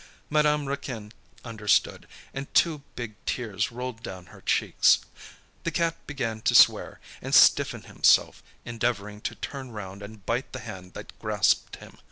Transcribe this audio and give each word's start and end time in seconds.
Madame 0.31 0.65
Raquin 0.65 1.13
understood, 1.45 2.07
and 2.33 2.51
two 2.55 2.81
big 2.95 3.23
tears 3.27 3.71
rolled 3.71 4.01
down 4.01 4.25
her 4.33 4.41
cheeks. 4.41 5.01
The 5.63 5.69
cat 5.69 5.95
began 6.07 6.41
to 6.41 6.55
swear, 6.55 6.99
and 7.21 7.35
stiffen 7.35 7.83
himself, 7.83 8.41
endeavouring 8.65 9.21
to 9.21 9.35
turn 9.35 9.69
round 9.69 10.01
and 10.01 10.25
bite 10.25 10.53
the 10.53 10.59
hand 10.61 10.93
that 10.95 11.13
grasped 11.19 11.75
him. 11.75 11.99